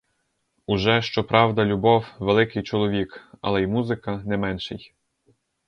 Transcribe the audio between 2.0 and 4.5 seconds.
великий чоловік, але й музика— не